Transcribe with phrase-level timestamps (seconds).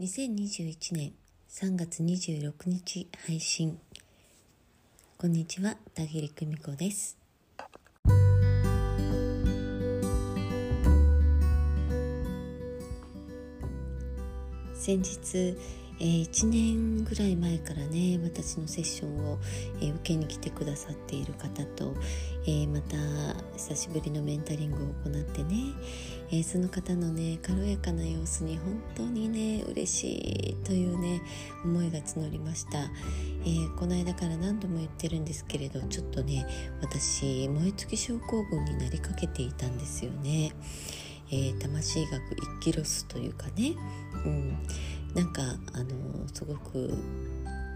[0.00, 1.12] 2021年
[1.50, 3.80] 3月26日配信。
[5.16, 7.18] こんにちは田切久美子です。
[14.72, 15.56] 先日
[16.00, 19.38] えー、1年ぐらい前からね私のセッションを、
[19.80, 21.94] えー、受けに来てくださっている方と、
[22.44, 22.96] えー、また
[23.56, 25.56] 久しぶりのメンタリングを行ってね、
[26.30, 30.12] えその方のね軽やかな様子に本当にね嬉し
[30.50, 31.20] いというね
[31.64, 32.88] 思いが募りました、え
[33.76, 36.46] この間から何度も言ってるんですけれどちょっとね
[36.80, 40.52] 私燃え尽き症候群になりかけていたんですよね。
[41.30, 43.74] えー、魂学一気ロスというかね、
[44.24, 44.58] うん、
[45.14, 46.94] なんかあのすごく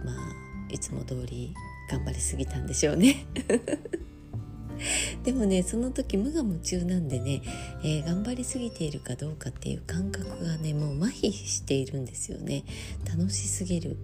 [0.04, 1.54] まあいつも通り
[1.90, 3.26] 頑張りすぎたんでしょうね。
[5.22, 7.42] でもねその時無我夢中なんでね、
[7.84, 12.64] えー、頑張りすぎているかどうかっていう感覚がねもう麻痺しているんですよね。
[13.08, 13.96] 楽しすぎる。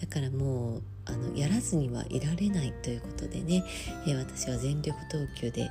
[0.00, 3.64] だからもうあのやらずにはいられないということでね、
[4.06, 5.70] えー、私は全力投球でや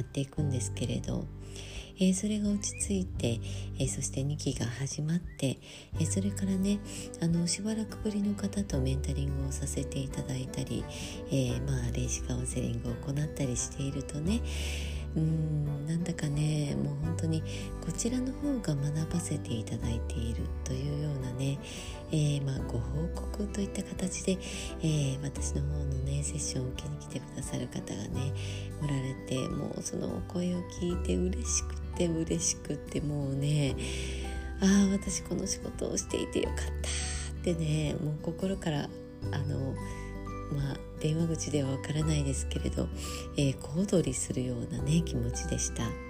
[0.00, 1.26] っていくんですけれど
[1.98, 3.40] えー、それが落ち着いて、
[3.78, 5.58] えー、そして2期が始まって、
[5.94, 6.78] えー、それからね
[7.22, 10.84] あのしばらくぶりの方とメンタリングをさせていただいたり、
[11.30, 14.40] えまあ霊視カウンセリングを行ったりしているとね
[15.16, 17.42] うんなんだかねもう本当に
[17.84, 21.58] こちらの方が学ばせていただいているというようなね、
[22.12, 24.38] えー、まあ、ご報告といった形で、
[24.82, 28.32] えー、私の方のねセッションを受けに来てくださる方がね
[28.82, 33.76] おられてもうそのお声を聞いて嬉しくてて嬉しくってもうね
[34.60, 38.88] ああ私この仕事をしていてよかったってねもう心から
[39.32, 39.74] あの
[40.52, 42.88] まあ電話口ではわからないですけれど、
[43.36, 46.05] えー、小躍りするようなね気持ちでした。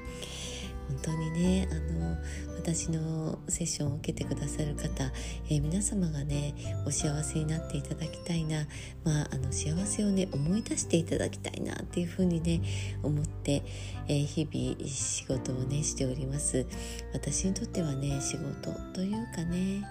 [0.89, 2.17] 本当にねあの
[2.57, 5.13] 私のセッションを受けてくださる方、
[5.49, 6.55] えー、皆様がね
[6.87, 8.67] お幸せになっていただきたいな、
[9.05, 12.61] まあ、あの幸せをね思い出していただきたいなっていうふうにね
[13.03, 13.63] 思って、
[14.09, 16.67] えー、日々仕事をねしております。
[17.13, 19.85] 私にとってはね仕事というかね、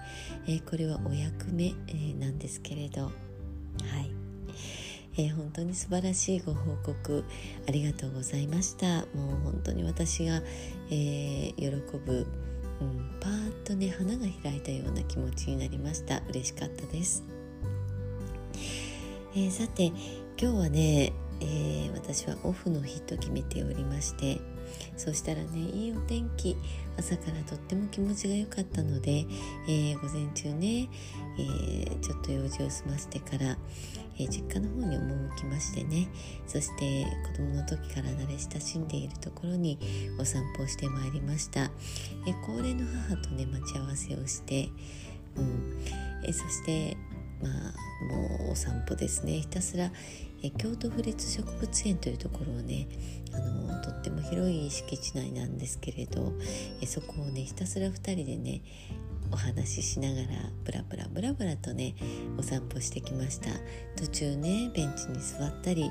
[0.46, 3.04] えー、これはお役目、えなんですけれど。
[3.04, 3.10] は
[4.00, 4.25] い。
[5.18, 7.24] えー、本当に素晴らしいご報告
[7.68, 9.06] ありがとうございました。
[9.14, 10.42] もう本当に私が、
[10.90, 11.66] えー、喜
[11.98, 12.26] ぶ、
[12.80, 16.22] うん、パーッとね花が開いたような気持ちになりました。
[16.28, 17.24] 嬉しかったです、
[19.34, 19.86] えー、さて
[20.38, 24.38] 今日はね、え私はオフの日と決めておりまして
[24.96, 26.56] そしたらねいいお天気。
[26.98, 29.26] 朝からとっても気持ちが良かったので、
[29.68, 30.88] えー、午前中ね、
[31.38, 33.58] えー、ちょっと用事を済ませてから、
[34.18, 36.08] えー、実家の方に赴きましてね。
[36.46, 39.78] そして子供の時から慣れ親しんでいるところに
[40.18, 41.70] お散歩をしてまいりました、え
[42.46, 44.70] 高齢の母とね待ち合わせをして、
[45.36, 45.76] うん。
[46.24, 46.96] えそして
[47.42, 47.52] まあ
[48.12, 49.40] もうお散歩ですね。
[49.40, 49.90] ひたすら
[50.42, 52.88] え京都府立植物園というところをね
[53.32, 56.32] あのとっても広い敷地内なんですけれど
[56.80, 58.62] えそこをねひたすら2人でね
[59.32, 60.26] お話ししながら
[60.64, 61.94] ブラブラブラブラとね
[62.38, 63.50] お散歩してきました。
[63.96, 65.90] 途中ねベンチに座ったり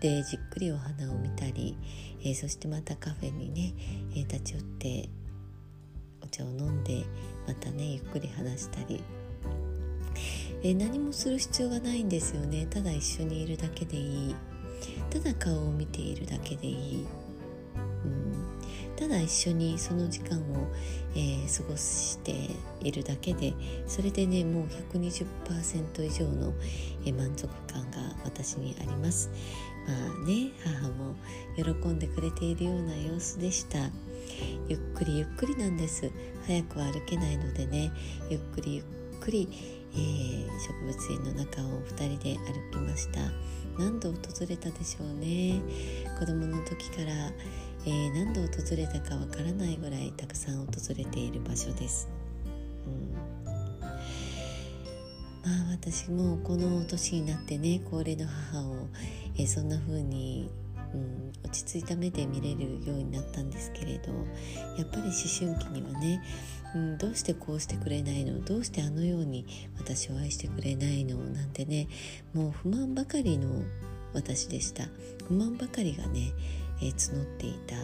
[0.00, 1.76] でじっくりお花を見たり、
[2.24, 3.74] え、そしてまたカフェにね、
[4.14, 5.08] え、立ち寄って
[6.22, 7.04] お茶を飲んで
[7.46, 9.02] またねゆっくり話したり
[10.62, 12.66] え何もする必要がないんですよね。
[12.68, 14.36] ただ一緒にいるだけでいい。
[15.10, 17.06] ただ顔を見ているだけでいい、
[18.04, 20.42] うん、ただ一緒にその時間を、
[21.14, 22.50] えー、過ごして
[22.80, 23.52] いるだけで
[23.86, 26.52] それでねもう120%以上の、
[27.04, 29.30] え満足感が私にあります。
[29.86, 31.14] まあね母も
[31.56, 33.78] 喜んでくれているような様子でした。
[34.68, 36.10] ゆっくりゆっくりなんです。
[36.46, 37.90] 早くは歩けないのでね
[38.28, 38.84] ゆっくりゆっ
[39.20, 39.48] くり
[39.94, 43.20] えー、植物園の中を2人で歩きました。
[43.78, 44.18] 何度訪
[44.48, 45.60] れたでしょうね。
[46.18, 47.12] 子供の時から、
[47.86, 52.10] えー、何度訪れたかわからないぐらいたくさん訪れている場所です、
[52.86, 53.50] うん、ま
[55.46, 58.88] あ私もこの年になってね高齢の母を、
[59.34, 60.50] えー、そんな風に
[60.94, 64.12] うん、落ち着いた目で見れるようになったんですけれど
[64.76, 66.22] やっぱり思春期にはね
[66.72, 68.44] うん、どうしてこうしてくれないの？
[68.44, 69.44] どうしてあのように
[69.76, 71.16] 私を愛してくれないの？
[71.16, 71.88] なんてね
[72.32, 73.64] もう不満ばかりの
[74.14, 74.84] 私でした。
[75.26, 76.32] 不満ばかりがね、
[76.80, 77.74] えー、募っていた。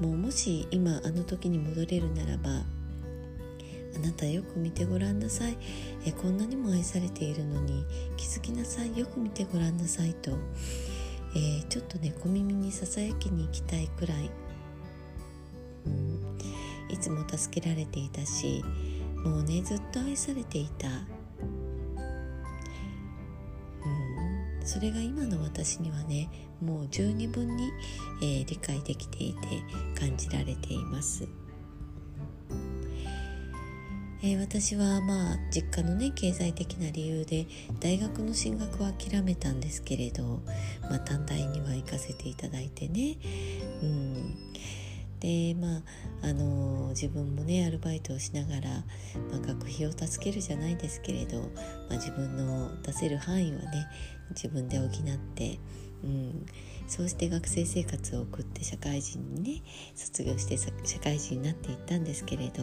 [0.00, 5.58] もうもし今あの時に戻れるならばあなたよく見てごらんなさい。
[6.06, 7.84] えこんなにも愛されているのに
[8.16, 8.98] 気づきなさい。
[8.98, 10.30] よく見てごらんなさいと、
[11.34, 14.30] えー、ちょっとね小耳にささやきに行きたいくらい、
[15.86, 16.20] うん、
[16.88, 18.64] いつも助けられていたし、
[19.24, 21.06] もうねずっと愛されていた、うん、
[24.64, 26.28] それが今の私にはね
[26.60, 27.70] もう十二分に、
[28.20, 29.40] えー、理解できていて
[29.98, 31.26] 感じられています。
[34.24, 37.46] えー、私はまあ実家のね経済的な理由で
[37.80, 40.42] 大学の進学は諦めたんですけれど、
[40.88, 43.16] まあ、短大には行かせていただいてね、
[43.82, 44.34] うん、
[45.18, 45.82] でまあ
[46.22, 48.70] あのー、自分もねアルバイトをしながら、
[49.30, 51.46] まあ、学費を助けるじゃないですけれど、ま
[51.90, 53.88] あ、自分の出せる範囲はね
[54.30, 54.88] 自分で補っ
[55.34, 55.58] て、
[56.04, 56.46] うん、
[56.86, 59.62] そうして学生生活を送って社会人にね
[59.96, 60.70] 卒業して社
[61.00, 62.62] 会人になっていったんですけれど。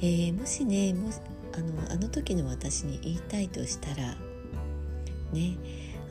[0.00, 1.10] えー、もしねも
[1.52, 4.16] あのあの時の私に言いたいとしたら
[5.32, 5.56] ね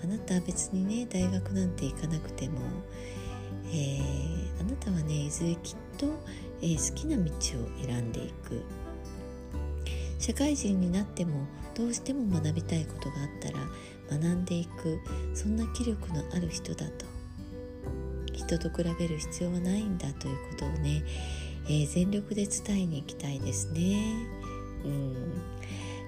[0.04, 2.60] あなたは別にね大学なんて行かなくても、
[3.72, 6.08] えー、あなたはねいずれきっと、
[6.62, 8.64] えー、好きな道を選んでいく。
[10.20, 11.46] 社会人になっても
[11.76, 15.00] どうしても学びたいことがあったら学んでいく。
[15.34, 17.06] そんな気力のある人だと。
[18.34, 21.04] 人と比べる必要はないんだということをね
[21.68, 24.16] えー、全力で伝えに行きたいですね。
[24.84, 25.14] うん。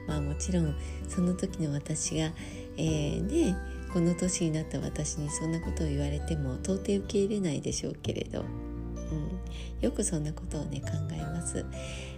[0.07, 0.75] まあ、もちろん
[1.07, 2.31] その時の私が、
[2.77, 3.55] えー、ね
[3.93, 9.39] この年になった私にそんなことを言われても到底受け入れないでしょうけれど、うん、
[9.81, 11.63] よくそんなことをね考えます。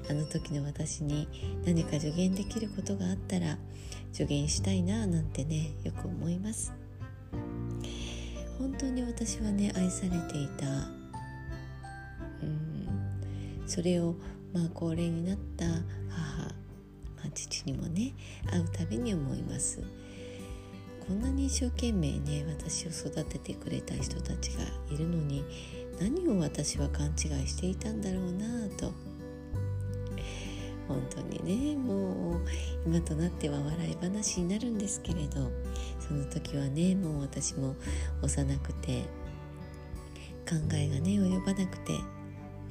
[0.10, 1.28] あの時の私に
[1.66, 3.58] 何か助言できることがあったら
[4.12, 6.74] 助言したいななんてねよく思います。
[8.58, 10.66] 本当に私はね愛されていた、
[12.42, 12.71] うん。
[13.72, 14.16] それを
[14.54, 15.74] まあ高齢になった母、
[17.16, 18.14] まあ、父にもね
[18.52, 19.82] 会うたびに思います。
[21.08, 24.64] こんなに一生懸命ね私を育ててくれた人たちが
[24.94, 25.46] いるのに
[26.02, 28.92] 何を私は勘違いしていたんだろうなと。
[30.90, 32.42] 本当にねもう
[32.86, 35.50] 今となっては笑い話になるんですけれど
[36.06, 37.76] その時はねもう私も
[38.22, 39.04] 幼くて
[40.46, 41.94] 考えがね及ばなくて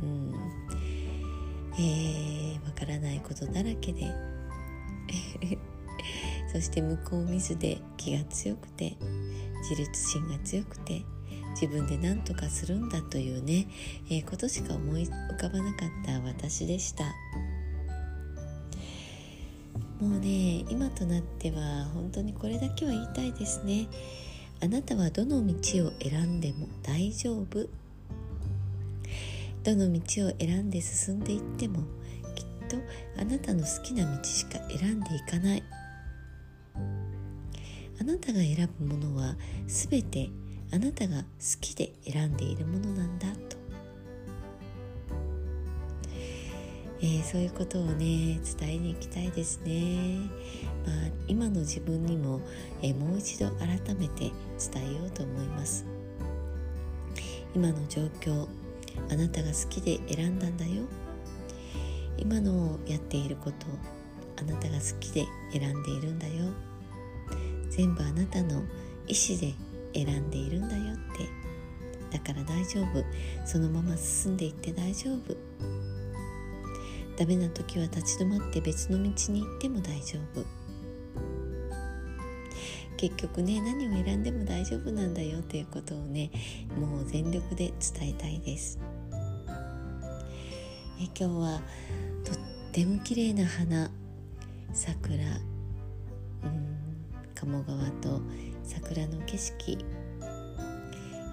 [0.02, 0.89] うん。
[1.80, 4.10] えー、わからないことだらけで。
[6.52, 8.96] そして向こう見ずで気が強くて
[9.70, 11.02] 自立心が強くて
[11.50, 13.68] 自分で何とかするんだというね、
[14.08, 17.04] えー、ことしか思い浮かばなかった私でした。
[20.00, 23.88] もうね今となっては本当にこれだけは言いたいですね。
[24.62, 27.68] あなたはどの道を選んでも大丈夫。
[29.62, 31.80] どの道を選んで進んでいっても
[32.34, 32.76] きっと
[33.18, 35.62] あなたの好きな道しか選んでいかない。
[38.00, 39.36] あなたが選ぶものは
[39.66, 40.30] 全て
[40.72, 41.24] あなたが好
[41.60, 43.58] きで選んでいるものなんだと、
[47.02, 50.16] えー、そういうことをね伝えに行きたいですね、
[50.86, 50.96] まあ、
[51.28, 52.40] 今の自分にも、
[52.80, 54.30] えー、もう一度改めて
[54.72, 55.84] 伝えようと思います。
[57.54, 58.46] 今の状況
[59.10, 60.84] あなたが好きで選んだんだよ。
[62.18, 63.66] 今のやっていること
[64.38, 66.52] あなたが好きで選んでいるんだよ。
[67.70, 68.62] 全部あなたの
[69.06, 69.54] 意思で
[69.94, 72.16] 選んでいるんだよって。
[72.16, 73.04] だから大丈夫。
[73.46, 75.36] そのまま進んでいって大丈夫。
[77.16, 80.59] ダメな時は立ち止まって別の道に行っても大丈夫。
[83.00, 86.30] 結局ね何を選んでも大丈夫なんだよっていうことをね
[86.78, 88.78] もう全力で伝えたいです。
[91.00, 91.62] え今日は
[92.22, 92.36] とっ
[92.72, 93.90] ても綺麗な花
[94.74, 95.18] 桜
[97.34, 98.20] 鴨川と
[98.64, 99.78] 桜の景色。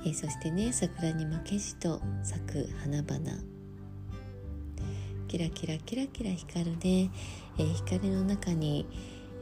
[0.06, 3.44] えそしてね桜に負けじと咲く花々。
[5.28, 7.12] キラキラキラキラ光るね、
[7.58, 8.86] え光の中に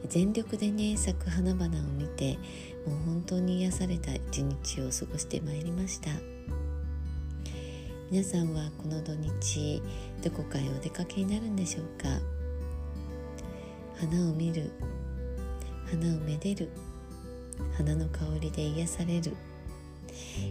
[0.08, 2.38] 全力でね咲く花々を見て
[2.86, 6.10] もう本当に癒された一日を過ごしてまいりました。
[8.10, 9.82] 皆さんはこの土日
[10.22, 12.08] どこかへお出かけになるんでしょうか？
[13.98, 14.70] 花を見る
[15.90, 16.70] 花をめでる
[17.76, 19.32] 花の香りで癒される、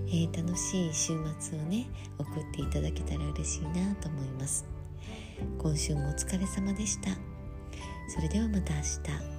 [0.08, 1.88] えー、楽しい週末をね
[2.18, 4.66] 送っていただけたら嬉しいなと思います。
[5.58, 7.12] 今週もお疲れ様でした。
[8.10, 9.35] それではまた明日。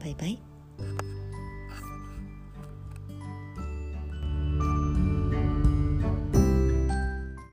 [0.00, 0.38] バイバイ